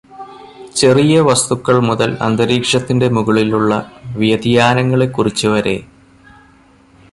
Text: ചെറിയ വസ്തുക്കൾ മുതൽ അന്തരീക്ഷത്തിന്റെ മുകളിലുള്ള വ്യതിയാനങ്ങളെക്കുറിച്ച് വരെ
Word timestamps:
ചെറിയ 0.75 1.15
വസ്തുക്കൾ 1.19 1.75
മുതൽ 1.79 2.17
അന്തരീക്ഷത്തിന്റെ 2.21 3.07
മുകളിലുള്ള 3.07 3.71
വ്യതിയാനങ്ങളെക്കുറിച്ച് 4.15 5.47
വരെ 5.47 5.77